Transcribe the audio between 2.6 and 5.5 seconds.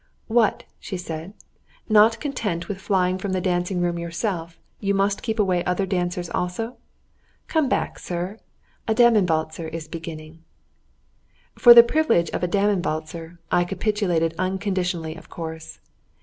with flying from the dancing room yourself, must you keep